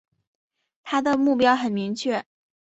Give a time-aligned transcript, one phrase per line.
[0.81, 2.25] 他的目标很明确